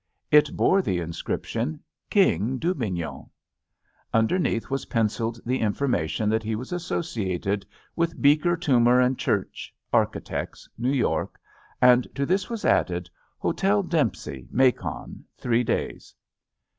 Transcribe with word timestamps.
It 0.31 0.57
bore 0.57 0.81
the 0.81 0.97
inscription, 0.97 1.79
"King 2.09 2.57
Dubignon." 2.57 3.29
Under 4.11 4.39
neath 4.39 4.67
was 4.67 4.85
penciled 4.87 5.39
the 5.45 5.59
information 5.59 6.27
that 6.29 6.41
he 6.41 6.55
was 6.55 6.71
associated 6.71 7.67
with 7.95 8.19
Beeker, 8.19 8.57
Toomer 8.57 8.99
& 9.17 9.17
Church, 9.19 9.71
Architects, 9.93 10.67
New 10.75 10.89
York, 10.91 11.39
and 11.79 12.07
to 12.15 12.25
this 12.25 12.49
was 12.49 12.65
added, 12.65 13.11
"Hotel 13.37 13.83
Dempsey, 13.83 14.47
Macon, 14.49 15.23
three 15.37 15.63
days." 15.63 16.15